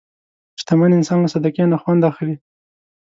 شتمن 0.59 0.91
انسان 0.99 1.17
له 1.23 1.29
صدقې 1.33 1.63
نه 1.71 1.77
خوند 1.81 2.01
اخلي. 2.11 2.35